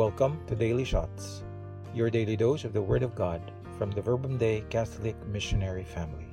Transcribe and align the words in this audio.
Welcome 0.00 0.40
to 0.46 0.56
Daily 0.56 0.86
Shots, 0.86 1.44
your 1.92 2.08
daily 2.08 2.34
dose 2.34 2.64
of 2.64 2.72
the 2.72 2.80
Word 2.80 3.02
of 3.02 3.14
God 3.14 3.42
from 3.76 3.90
the 3.90 4.00
Verbum 4.00 4.38
Dei 4.38 4.64
Catholic 4.70 5.14
Missionary 5.26 5.84
Family. 5.84 6.24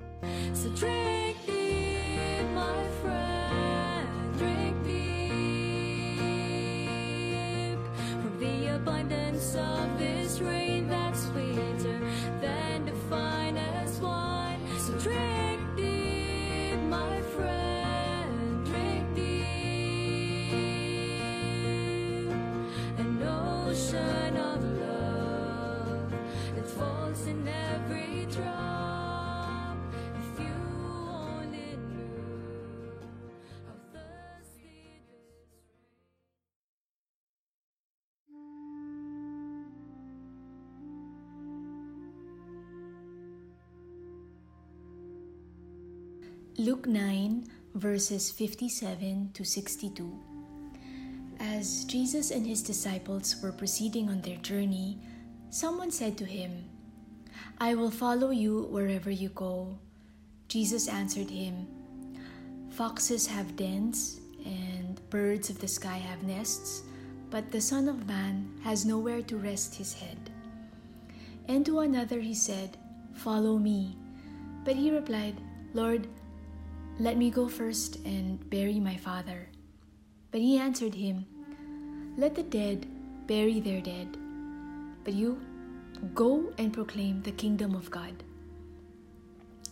So 0.53 0.69
drink 0.69 1.35
my 2.55 2.83
friend, 3.01 4.07
drink 4.37 4.77
from 8.21 8.39
the 8.39 8.75
abundance 8.75 9.55
of 9.55 9.99
this 9.99 10.39
rain 10.39 10.87
that's 10.87 11.06
Luke 46.59 46.87
9, 46.87 47.45
verses 47.75 48.31
57 48.31 49.29
to 49.33 49.45
62. 49.45 50.19
As 51.39 51.85
Jesus 51.85 52.31
and 52.31 52.47
his 52.47 52.63
disciples 52.63 53.35
were 53.43 53.51
proceeding 53.51 54.09
on 54.09 54.21
their 54.21 54.37
journey, 54.37 54.97
someone 55.49 55.91
said 55.91 56.17
to 56.17 56.25
him, 56.25 56.65
I 57.59 57.75
will 57.75 57.91
follow 57.91 58.29
you 58.29 58.67
wherever 58.69 59.09
you 59.09 59.29
go. 59.29 59.77
Jesus 60.47 60.87
answered 60.87 61.29
him, 61.29 61.67
Foxes 62.69 63.27
have 63.27 63.55
dens, 63.55 64.19
and 64.45 65.01
birds 65.09 65.49
of 65.49 65.59
the 65.59 65.67
sky 65.67 65.97
have 65.97 66.23
nests, 66.23 66.83
but 67.29 67.51
the 67.51 67.61
Son 67.61 67.89
of 67.89 68.07
Man 68.07 68.51
has 68.63 68.85
nowhere 68.85 69.21
to 69.23 69.37
rest 69.37 69.75
his 69.75 69.93
head. 69.93 70.17
And 71.47 71.65
to 71.65 71.79
another 71.79 72.19
he 72.19 72.33
said, 72.33 72.77
Follow 73.13 73.57
me. 73.57 73.97
But 74.63 74.75
he 74.75 74.91
replied, 74.91 75.41
Lord, 75.73 76.07
let 76.99 77.17
me 77.17 77.31
go 77.31 77.47
first 77.47 77.97
and 78.05 78.47
bury 78.49 78.79
my 78.79 78.97
father. 78.97 79.49
But 80.31 80.41
he 80.41 80.57
answered 80.57 80.93
him, 80.93 81.25
Let 82.17 82.35
the 82.35 82.43
dead 82.43 82.85
bury 83.27 83.59
their 83.59 83.81
dead. 83.81 84.17
But 85.07 85.13
you, 85.13 85.39
go 86.13 86.51
and 86.57 86.73
proclaim 86.73 87.21
the 87.21 87.31
kingdom 87.31 87.75
of 87.75 87.89
God. 87.89 88.11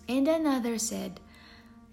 And 0.08 0.25
another 0.30 0.78
said, 0.78 1.19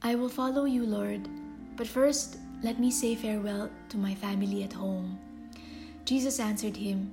I 0.01 0.15
will 0.15 0.29
follow 0.29 0.65
you, 0.65 0.87
Lord, 0.87 1.29
but 1.77 1.89
first 1.89 2.37
let 2.63 2.79
me 2.79 2.93
say 2.93 3.17
farewell 3.17 3.69
to 3.89 3.97
my 3.97 4.15
family 4.15 4.63
at 4.63 4.73
home. 4.73 5.19
Jesus 6.05 6.39
answered 6.39 6.77
him, 6.77 7.11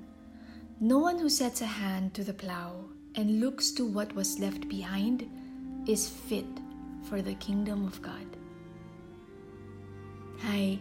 No 0.80 1.00
one 1.00 1.17
who 1.17 1.30
sets 1.30 1.61
a 1.61 1.66
hand 1.66 2.13
to 2.13 2.23
the 2.23 2.35
plow 2.35 2.75
and 3.16 3.41
looks 3.41 3.72
to 3.72 3.88
what 3.88 4.13
was 4.13 4.38
left 4.38 4.69
behind 4.69 5.27
is 5.88 6.07
fit 6.07 6.45
for 7.05 7.23
the 7.23 7.33
kingdom 7.41 7.88
of 7.88 8.03
God. 8.03 8.38
Hi, 10.41 10.77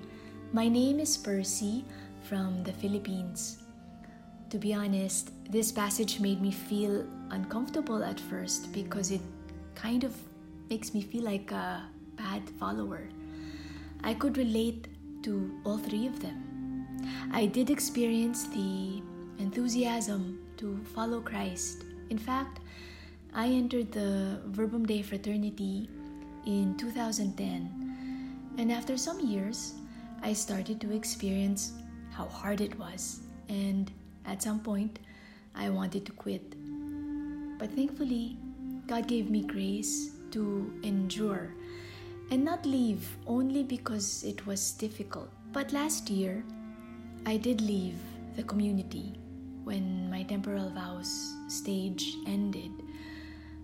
my 0.52 0.68
name 0.68 1.00
is 1.00 1.16
Percy 1.16 1.86
from 2.20 2.64
the 2.64 2.74
Philippines. 2.74 3.62
To 4.50 4.58
be 4.58 4.72
honest, 4.72 5.30
this 5.50 5.70
passage 5.70 6.20
made 6.20 6.40
me 6.40 6.50
feel 6.50 7.04
uncomfortable 7.30 8.02
at 8.02 8.18
first 8.18 8.72
because 8.72 9.10
it 9.10 9.20
kind 9.74 10.04
of 10.04 10.16
makes 10.70 10.94
me 10.94 11.02
feel 11.02 11.24
like 11.24 11.52
a 11.52 11.82
bad 12.16 12.48
follower. 12.58 13.08
I 14.02 14.14
could 14.14 14.38
relate 14.38 14.88
to 15.24 15.54
all 15.64 15.76
three 15.76 16.06
of 16.06 16.20
them. 16.20 16.86
I 17.30 17.44
did 17.44 17.68
experience 17.68 18.46
the 18.46 19.02
enthusiasm 19.38 20.38
to 20.56 20.78
follow 20.94 21.20
Christ. 21.20 21.84
In 22.08 22.16
fact, 22.18 22.60
I 23.34 23.48
entered 23.48 23.92
the 23.92 24.40
Verbum 24.46 24.86
Dei 24.86 25.02
fraternity 25.02 25.90
in 26.46 26.74
2010, 26.78 28.54
and 28.56 28.72
after 28.72 28.96
some 28.96 29.20
years, 29.20 29.74
I 30.22 30.32
started 30.32 30.80
to 30.80 30.94
experience 30.94 31.72
how 32.10 32.24
hard 32.26 32.62
it 32.62 32.78
was, 32.78 33.20
and 33.50 33.92
at 34.28 34.42
some 34.42 34.60
point, 34.60 34.98
I 35.54 35.70
wanted 35.70 36.04
to 36.06 36.12
quit. 36.12 36.54
But 37.58 37.72
thankfully, 37.72 38.36
God 38.86 39.08
gave 39.08 39.30
me 39.30 39.42
grace 39.42 40.12
to 40.30 40.70
endure 40.82 41.54
and 42.30 42.44
not 42.44 42.66
leave 42.66 43.16
only 43.26 43.62
because 43.62 44.22
it 44.22 44.46
was 44.46 44.72
difficult. 44.72 45.30
But 45.52 45.72
last 45.72 46.10
year, 46.10 46.44
I 47.24 47.38
did 47.38 47.60
leave 47.60 47.96
the 48.36 48.42
community 48.42 49.18
when 49.64 50.10
my 50.10 50.22
temporal 50.22 50.70
vows 50.70 51.34
stage 51.48 52.16
ended. 52.26 52.70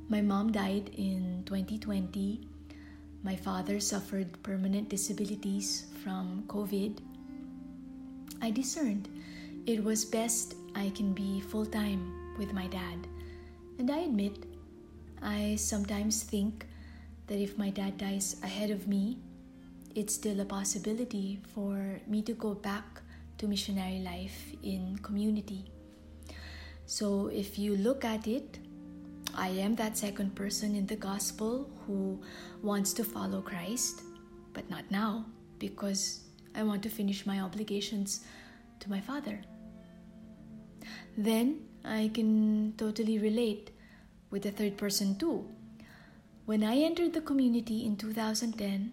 My 0.08 0.20
mom 0.20 0.50
died 0.50 0.90
in 0.96 1.44
2020. 1.46 2.48
My 3.22 3.36
father 3.36 3.80
suffered 3.80 4.42
permanent 4.42 4.88
disabilities 4.88 5.86
from 6.02 6.44
COVID. 6.48 6.98
I 8.42 8.50
discerned 8.50 9.08
it 9.66 9.82
was 9.82 10.04
best 10.04 10.54
I 10.74 10.90
can 10.90 11.12
be 11.12 11.40
full 11.40 11.64
time 11.64 12.36
with 12.38 12.52
my 12.52 12.66
dad. 12.66 13.06
And 13.78 13.90
I 13.90 13.98
admit, 13.98 14.44
I 15.22 15.56
sometimes 15.56 16.22
think 16.22 16.66
that 17.28 17.38
if 17.38 17.56
my 17.56 17.70
dad 17.70 17.96
dies 17.96 18.36
ahead 18.42 18.70
of 18.70 18.86
me, 18.86 19.18
it's 19.94 20.14
still 20.14 20.40
a 20.40 20.44
possibility 20.44 21.40
for 21.54 22.00
me 22.06 22.20
to 22.22 22.34
go 22.34 22.54
back 22.54 23.00
to 23.38 23.46
missionary 23.46 24.00
life 24.00 24.52
in 24.62 24.98
community. 24.98 25.64
So 26.84 27.28
if 27.28 27.58
you 27.58 27.76
look 27.76 28.04
at 28.04 28.26
it, 28.26 28.58
I 29.34 29.48
am 29.48 29.76
that 29.76 29.96
second 29.96 30.34
person 30.34 30.76
in 30.76 30.86
the 30.86 30.96
gospel 30.96 31.70
who 31.86 32.20
wants 32.62 32.92
to 32.94 33.04
follow 33.04 33.40
Christ, 33.40 34.02
but 34.52 34.68
not 34.68 34.84
now 34.90 35.24
because 35.58 36.20
I 36.54 36.62
want 36.62 36.82
to 36.82 36.90
finish 36.90 37.24
my 37.24 37.40
obligations 37.40 38.20
to 38.80 38.90
my 38.90 39.00
father. 39.00 39.40
Then 41.16 41.60
I 41.84 42.10
can 42.12 42.74
totally 42.76 43.18
relate 43.18 43.70
with 44.30 44.42
the 44.42 44.50
third 44.50 44.76
person 44.76 45.16
too. 45.16 45.46
When 46.46 46.62
I 46.62 46.76
entered 46.78 47.12
the 47.12 47.20
community 47.20 47.84
in 47.84 47.96
2010, 47.96 48.92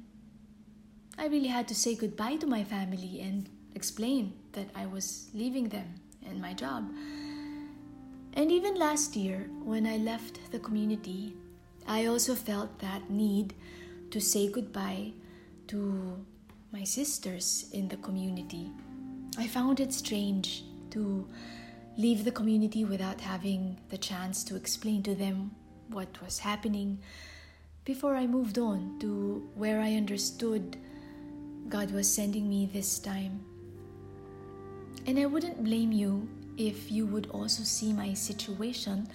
I 1.18 1.28
really 1.28 1.48
had 1.48 1.68
to 1.68 1.76
say 1.76 1.96
goodbye 1.96 2.38
to 2.38 2.48
my 2.48 2.64
family 2.64 3.22
and 3.22 3.50
explain 3.76 4.34
that 4.54 4.70
I 4.76 4.86
was 4.86 5.30
leaving 5.34 5.70
them 5.70 5.96
and 6.26 6.42
my 6.42 6.54
job. 6.54 6.90
And 8.34 8.52
even 8.52 8.76
last 8.76 9.16
year, 9.16 9.50
when 9.64 9.86
I 9.86 9.98
left 9.98 10.52
the 10.52 10.60
community, 10.60 11.36
I 11.88 12.06
also 12.06 12.36
felt 12.36 12.80
that 12.80 13.10
need 13.10 13.54
to 14.12 14.22
say 14.22 14.50
goodbye 14.50 15.12
to 15.68 16.26
my 16.72 16.84
sisters 16.84 17.66
in 17.74 17.88
the 17.88 17.98
community. 17.98 18.72
I 19.38 19.48
found 19.48 19.80
it 19.80 19.94
strange 19.94 20.64
to 20.92 21.28
leave 21.98 22.24
the 22.24 22.32
community 22.32 22.86
without 22.86 23.22
having 23.22 23.78
the 23.90 23.98
chance 23.98 24.44
to 24.46 24.56
explain 24.56 25.04
to 25.04 25.16
them 25.16 25.52
what 25.90 26.22
was 26.22 26.40
happening 26.40 27.00
before 27.84 28.16
I 28.16 28.28
moved 28.28 28.58
on 28.58 28.98
to 29.00 29.50
where 29.56 29.82
I 29.82 29.94
understood 29.96 30.78
God 31.68 31.92
was 31.92 32.14
sending 32.14 32.50
me 32.50 32.70
this 32.72 33.00
time. 33.00 33.44
And 35.08 35.18
I 35.18 35.26
wouldn't 35.26 35.64
blame 35.64 35.92
you 35.92 36.30
if 36.58 36.92
you 36.92 37.06
would 37.08 37.28
also 37.32 37.64
see 37.64 37.92
my 37.92 38.14
situation 38.14 39.08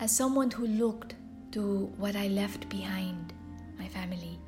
as 0.00 0.14
someone 0.14 0.50
who 0.50 0.66
looked 0.66 1.14
to 1.52 1.92
what 1.96 2.16
I 2.16 2.28
left 2.28 2.68
behind, 2.68 3.32
my 3.78 3.88
family, 3.88 4.38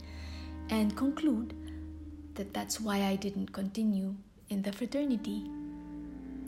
and 0.70 0.96
conclude 0.96 1.54
that 2.34 2.52
that's 2.52 2.80
why 2.80 3.02
I 3.04 3.16
didn't 3.16 3.52
continue 3.52 4.14
in 4.50 4.62
the 4.62 4.72
fraternity. 4.72 5.50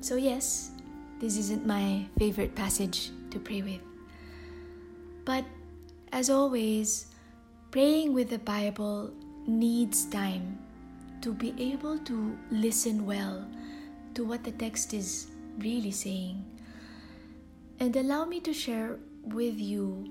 So, 0.00 0.16
yes, 0.16 0.72
this 1.20 1.36
isn't 1.36 1.66
my 1.66 2.06
favorite 2.18 2.54
passage 2.54 3.10
to 3.30 3.38
pray 3.38 3.60
with. 3.60 3.80
But 5.24 5.44
as 6.12 6.30
always, 6.30 7.06
praying 7.70 8.14
with 8.14 8.30
the 8.30 8.38
Bible 8.38 9.12
needs 9.46 10.06
time 10.06 10.58
to 11.20 11.34
be 11.34 11.54
able 11.58 11.98
to 11.98 12.36
listen 12.50 13.04
well 13.04 13.46
to 14.14 14.24
what 14.24 14.42
the 14.44 14.52
text 14.52 14.94
is 14.94 15.28
really 15.58 15.92
saying. 15.92 16.42
And 17.78 17.94
allow 17.96 18.24
me 18.24 18.40
to 18.40 18.54
share 18.54 18.98
with 19.22 19.60
you 19.60 20.08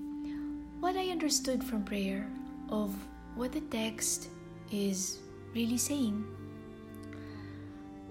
what 0.78 0.96
I 0.96 1.10
understood 1.10 1.62
from 1.64 1.84
prayer 1.84 2.30
of 2.70 2.94
what 3.34 3.50
the 3.50 3.60
text 3.62 4.28
is 4.70 5.18
really 5.54 5.76
saying. 5.76 6.24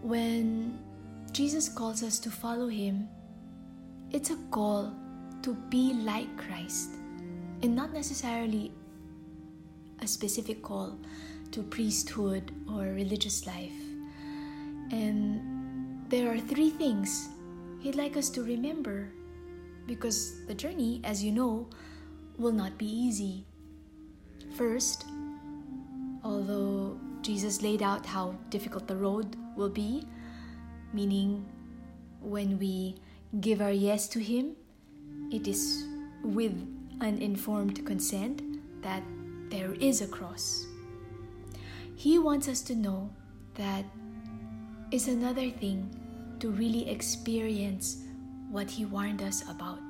When 0.01 0.77
Jesus 1.31 1.69
calls 1.69 2.03
us 2.03 2.19
to 2.19 2.31
follow 2.31 2.67
him, 2.67 3.07
it's 4.11 4.29
a 4.29 4.37
call 4.51 4.93
to 5.41 5.53
be 5.69 5.93
like 5.93 6.37
Christ 6.37 6.91
and 7.61 7.75
not 7.75 7.93
necessarily 7.93 8.71
a 10.01 10.07
specific 10.07 10.61
call 10.61 10.97
to 11.51 11.63
priesthood 11.63 12.51
or 12.69 12.83
religious 12.83 13.45
life. 13.45 13.79
And 14.91 16.09
there 16.09 16.31
are 16.31 16.39
three 16.39 16.69
things 16.69 17.29
He'd 17.79 17.95
like 17.95 18.17
us 18.17 18.29
to 18.31 18.43
remember 18.43 19.09
because 19.87 20.45
the 20.47 20.53
journey, 20.53 20.99
as 21.05 21.23
you 21.23 21.31
know, 21.31 21.69
will 22.37 22.51
not 22.51 22.77
be 22.77 22.85
easy. 22.85 23.45
First, 24.55 25.05
although 26.23 26.99
Jesus 27.21 27.61
laid 27.61 27.81
out 27.81 28.05
how 28.05 28.35
difficult 28.49 28.85
the 28.85 28.97
road 28.97 29.37
will 29.55 29.69
be, 29.69 30.03
meaning 30.93 31.45
when 32.21 32.57
we 32.59 32.95
give 33.41 33.61
our 33.61 33.71
yes 33.71 34.07
to 34.09 34.19
Him, 34.19 34.55
it 35.31 35.47
is 35.47 35.85
with 36.23 36.53
an 37.01 37.21
informed 37.21 37.85
consent 37.85 38.41
that 38.81 39.03
there 39.49 39.73
is 39.75 40.01
a 40.01 40.07
cross. 40.07 40.65
He 41.95 42.19
wants 42.19 42.47
us 42.47 42.61
to 42.63 42.75
know 42.75 43.09
that 43.55 43.85
is 44.91 45.07
another 45.07 45.49
thing 45.49 45.89
to 46.39 46.49
really 46.49 46.89
experience 46.89 48.03
what 48.49 48.69
He 48.69 48.85
warned 48.85 49.21
us 49.21 49.43
about. 49.49 49.81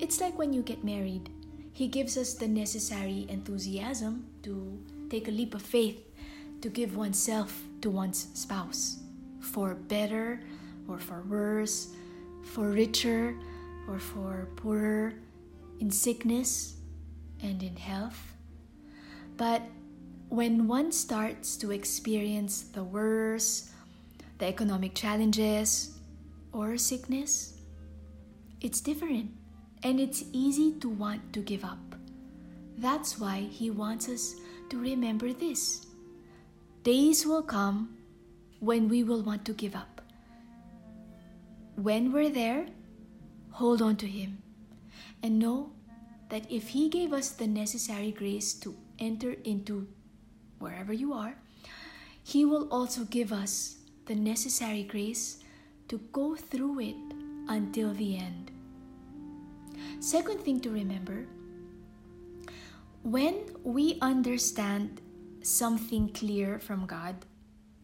It's 0.00 0.20
like 0.20 0.38
when 0.38 0.52
you 0.52 0.62
get 0.62 0.82
married, 0.82 1.30
He 1.72 1.88
gives 1.88 2.16
us 2.16 2.34
the 2.34 2.48
necessary 2.48 3.26
enthusiasm 3.28 4.26
to 4.42 4.82
take 5.10 5.28
a 5.28 5.30
leap 5.30 5.54
of 5.54 5.62
faith 5.62 6.02
to 6.62 6.68
give 6.68 6.96
oneself 6.96 7.62
to 7.80 7.90
one's 7.90 8.28
spouse 8.34 9.00
for 9.40 9.74
better 9.74 10.40
or 10.88 10.98
for 10.98 11.22
worse, 11.22 11.88
for 12.42 12.70
richer 12.70 13.34
or 13.88 13.98
for 13.98 14.48
poorer, 14.56 15.14
in 15.80 15.90
sickness 15.90 16.76
and 17.42 17.62
in 17.62 17.76
health. 17.76 18.36
But 19.36 19.62
when 20.28 20.68
one 20.68 20.92
starts 20.92 21.56
to 21.56 21.72
experience 21.72 22.62
the 22.62 22.84
worse, 22.84 23.70
the 24.38 24.46
economic 24.46 24.94
challenges, 24.94 25.98
or 26.52 26.76
sickness, 26.76 27.54
it's 28.60 28.80
different 28.80 29.30
and 29.82 29.98
it's 29.98 30.24
easy 30.32 30.72
to 30.80 30.88
want 30.88 31.32
to 31.32 31.40
give 31.40 31.64
up. 31.64 31.78
That's 32.76 33.18
why 33.18 33.40
he 33.40 33.70
wants 33.70 34.08
us 34.08 34.34
to 34.70 34.78
remember 34.78 35.32
this. 35.32 35.86
Days 36.82 37.26
will 37.26 37.42
come 37.42 37.96
when 38.60 38.88
we 38.88 39.02
will 39.02 39.22
want 39.22 39.44
to 39.46 39.52
give 39.52 39.74
up. 39.74 40.00
When 41.76 42.12
we're 42.12 42.30
there, 42.30 42.66
hold 43.50 43.82
on 43.82 43.96
to 43.96 44.06
him 44.06 44.42
and 45.22 45.38
know 45.38 45.72
that 46.28 46.50
if 46.50 46.68
He 46.68 46.88
gave 46.88 47.12
us 47.12 47.30
the 47.30 47.46
necessary 47.46 48.12
grace 48.12 48.54
to 48.54 48.76
enter 48.98 49.34
into 49.44 49.88
wherever 50.58 50.92
you 50.92 51.12
are, 51.12 51.34
He 52.22 52.44
will 52.44 52.68
also 52.70 53.04
give 53.04 53.32
us 53.32 53.76
the 54.06 54.14
necessary 54.14 54.84
grace 54.84 55.42
to 55.88 55.98
go 56.12 56.36
through 56.36 56.80
it 56.80 56.96
until 57.48 57.92
the 57.92 58.16
end. 58.16 58.50
Second 59.98 60.40
thing 60.40 60.60
to 60.60 60.70
remember 60.70 61.26
when 63.02 63.34
we 63.64 63.98
understand 64.00 65.00
something 65.42 66.10
clear 66.10 66.58
from 66.58 66.86
God, 66.86 67.16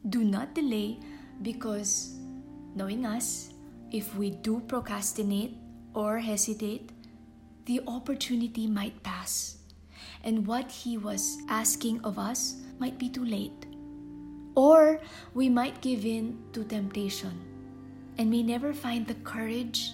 do 0.08 0.22
not 0.22 0.54
delay 0.54 0.98
because 1.42 2.14
knowing 2.74 3.04
us, 3.04 3.50
if 3.90 4.14
we 4.16 4.30
do 4.30 4.60
procrastinate 4.68 5.56
or 5.94 6.18
hesitate, 6.18 6.90
the 7.64 7.80
opportunity 7.86 8.66
might 8.66 9.02
pass, 9.02 9.58
and 10.22 10.46
what 10.46 10.70
He 10.70 10.98
was 10.98 11.38
asking 11.48 12.00
of 12.04 12.18
us 12.18 12.56
might 12.78 12.98
be 12.98 13.08
too 13.08 13.24
late. 13.24 13.66
Or 14.54 15.00
we 15.34 15.48
might 15.48 15.80
give 15.80 16.06
in 16.06 16.38
to 16.52 16.64
temptation 16.64 17.34
and 18.18 18.30
may 18.30 18.42
never 18.42 18.72
find 18.72 19.06
the 19.06 19.14
courage 19.26 19.92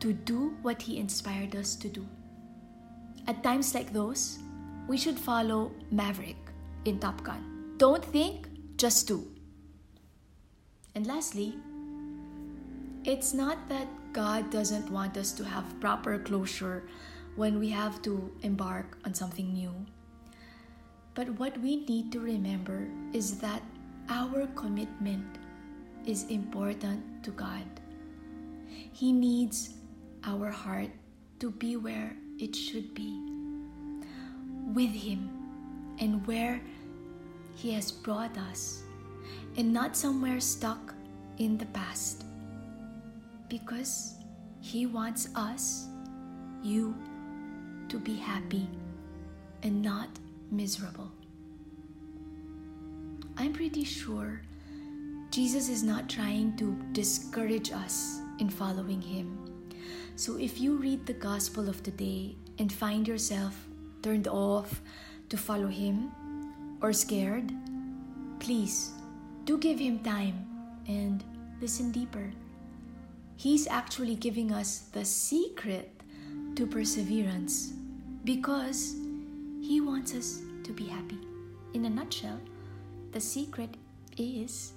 to 0.00 0.12
do 0.12 0.56
what 0.62 0.82
He 0.82 0.98
inspired 0.98 1.56
us 1.56 1.74
to 1.76 1.88
do. 1.88 2.06
At 3.26 3.42
times 3.42 3.74
like 3.74 3.92
those, 3.92 4.38
we 4.86 4.98
should 4.98 5.18
follow 5.18 5.72
Maverick 5.90 6.36
in 6.84 6.98
Top 6.98 7.24
Gun. 7.24 7.74
Don't 7.78 8.04
think, 8.04 8.48
just 8.76 9.08
do. 9.08 9.33
And 10.94 11.06
lastly, 11.06 11.58
it's 13.04 13.34
not 13.34 13.68
that 13.68 13.88
God 14.12 14.50
doesn't 14.50 14.90
want 14.90 15.16
us 15.16 15.32
to 15.32 15.44
have 15.44 15.80
proper 15.80 16.18
closure 16.18 16.84
when 17.34 17.58
we 17.58 17.68
have 17.70 18.00
to 18.02 18.32
embark 18.42 18.96
on 19.04 19.12
something 19.12 19.52
new. 19.52 19.74
But 21.14 21.28
what 21.38 21.58
we 21.58 21.84
need 21.84 22.12
to 22.12 22.20
remember 22.20 22.88
is 23.12 23.38
that 23.38 23.62
our 24.08 24.46
commitment 24.54 25.26
is 26.06 26.24
important 26.30 27.24
to 27.24 27.30
God. 27.32 27.66
He 28.92 29.10
needs 29.12 29.74
our 30.22 30.50
heart 30.50 30.90
to 31.40 31.50
be 31.50 31.76
where 31.76 32.16
it 32.38 32.54
should 32.54 32.94
be, 32.94 33.18
with 34.72 34.90
Him 34.90 35.28
and 35.98 36.24
where 36.26 36.60
He 37.56 37.72
has 37.74 37.90
brought 37.90 38.38
us, 38.38 38.83
and 39.56 39.72
not 39.72 39.96
somewhere 39.96 40.40
stuck 40.40 40.94
in 41.38 41.58
the 41.58 41.66
past. 41.66 42.24
Because 43.48 44.14
He 44.60 44.86
wants 44.86 45.28
us, 45.34 45.86
you, 46.62 46.94
to 47.88 47.98
be 47.98 48.16
happy 48.16 48.66
and 49.62 49.82
not 49.82 50.08
miserable. 50.50 51.10
I'm 53.36 53.52
pretty 53.52 53.84
sure 53.84 54.42
Jesus 55.30 55.68
is 55.68 55.82
not 55.82 56.08
trying 56.08 56.56
to 56.56 56.76
discourage 56.92 57.72
us 57.72 58.20
in 58.38 58.48
following 58.48 59.02
Him. 59.02 59.38
So 60.16 60.38
if 60.38 60.60
you 60.60 60.76
read 60.76 61.06
the 61.06 61.14
Gospel 61.14 61.68
of 61.68 61.82
today 61.82 62.36
and 62.58 62.72
find 62.72 63.06
yourself 63.08 63.66
turned 64.02 64.28
off 64.28 64.80
to 65.28 65.36
follow 65.36 65.66
Him 65.66 66.10
or 66.80 66.92
scared, 66.92 67.50
please 68.38 68.92
do 69.44 69.58
give 69.58 69.78
Him 69.78 69.98
time 70.00 70.46
and 70.88 71.22
listen 71.60 71.90
deeper. 71.90 72.32
He's 73.36 73.66
actually 73.66 74.14
giving 74.14 74.52
us 74.52 74.90
the 74.92 75.04
secret 75.04 75.90
to 76.56 76.66
perseverance 76.66 77.72
because 78.24 78.96
He 79.60 79.80
wants 79.80 80.14
us 80.14 80.40
to 80.64 80.72
be 80.72 80.86
happy. 80.86 81.18
In 81.74 81.84
a 81.84 81.90
nutshell, 81.90 82.40
the 83.12 83.20
secret 83.20 83.76
is 84.16 84.72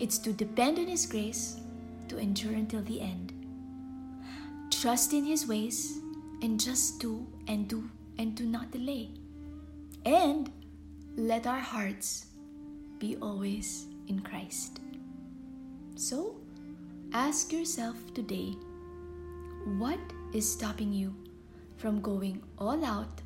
it's 0.00 0.18
to 0.18 0.32
depend 0.32 0.78
on 0.78 0.86
His 0.86 1.06
grace 1.06 1.60
to 2.08 2.18
endure 2.18 2.54
until 2.54 2.82
the 2.82 3.00
end. 3.00 3.34
Trust 4.70 5.12
in 5.12 5.24
His 5.24 5.46
ways 5.46 5.98
and 6.42 6.58
just 6.58 7.00
do 7.00 7.26
and 7.48 7.68
do 7.68 7.90
and 8.16 8.34
do 8.34 8.46
not 8.46 8.70
delay. 8.70 9.10
And 10.04 10.50
let 11.16 11.46
our 11.46 11.60
hearts 11.60 12.27
be 12.98 13.16
always 13.22 13.86
in 14.08 14.20
Christ. 14.20 14.80
So, 15.94 16.36
ask 17.12 17.52
yourself 17.52 17.96
today 18.14 18.56
what 19.78 20.00
is 20.32 20.50
stopping 20.50 20.92
you 20.92 21.14
from 21.76 22.00
going 22.00 22.42
all 22.58 22.84
out 22.84 23.20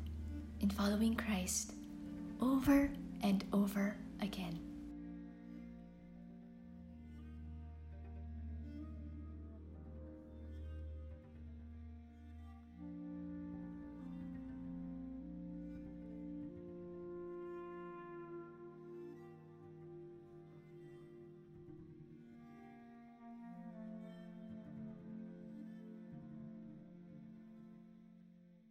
in 0.61 0.69
following 0.69 1.15
Christ 1.15 1.73
over 2.41 2.89
and 3.21 3.43
over 3.53 3.95
again. 4.21 4.59